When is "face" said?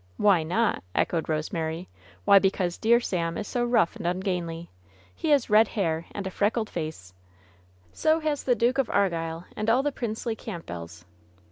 6.71-7.13